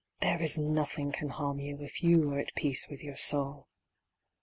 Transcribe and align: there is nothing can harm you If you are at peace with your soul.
there 0.19 0.41
is 0.41 0.57
nothing 0.57 1.11
can 1.11 1.29
harm 1.29 1.59
you 1.59 1.79
If 1.79 2.01
you 2.01 2.31
are 2.31 2.39
at 2.39 2.55
peace 2.55 2.87
with 2.89 3.03
your 3.03 3.17
soul. 3.17 3.67